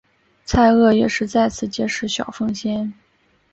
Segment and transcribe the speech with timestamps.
[0.45, 2.91] 蔡锷也是在此结识小凤仙。